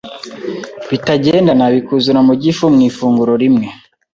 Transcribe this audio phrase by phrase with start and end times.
[0.89, 3.67] bitagendana bikuzura mu gifu mu ifunguro rimwe,